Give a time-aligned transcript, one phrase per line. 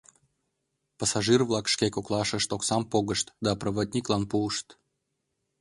[0.99, 4.67] Пассажир-влак шке коклаштышт оксам погышт да проводниклан пуышт.